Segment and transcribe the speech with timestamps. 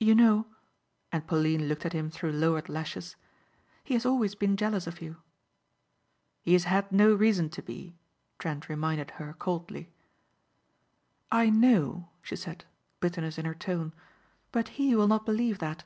[0.00, 0.48] You know,"
[1.12, 3.14] and Pauline looked at him through lowered lashes,
[3.84, 5.18] "he has always been jealous of you."
[6.42, 7.94] "He has had no reason to be,"
[8.40, 9.92] Trent reminded her coldly.
[11.30, 12.64] "I know," she said,
[12.98, 13.94] bitterness in her tone,
[14.50, 15.84] "but he will not believe that.